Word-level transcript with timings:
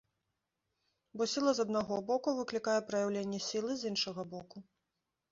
Бо 1.19 1.23
сіла 1.33 1.51
з 1.57 1.63
аднаго 1.67 1.99
боку 2.07 2.33
выклікае 2.39 2.77
праяўленне 2.87 3.39
сілы 3.49 3.77
з 3.83 3.91
іншага 3.91 4.21
боку. 4.33 4.57